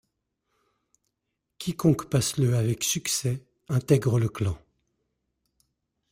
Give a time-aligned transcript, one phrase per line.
[1.59, 4.57] Quiconque passe le avec succès intègre le clan.